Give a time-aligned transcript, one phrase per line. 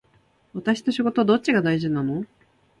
[0.55, 2.25] 私と仕事どっちが大事なの